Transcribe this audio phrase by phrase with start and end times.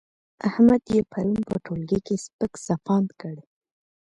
[0.49, 3.35] احمد يې پرون په ټولګي کې سپک سپاند کړ.